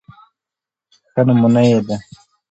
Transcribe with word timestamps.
ښه 1.11 1.21
نمونه 1.27 1.61
يې 1.69 1.79
د 1.87 1.89